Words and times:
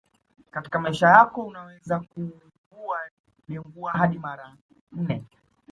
Katika 0.51 0.79
maisha 0.79 1.07
yako 1.07 1.43
unaweza 1.45 1.99
kuugua 1.99 2.97
Dengua 3.49 3.91
hadi 3.91 4.19
mara 4.19 4.55
nne 4.91 5.23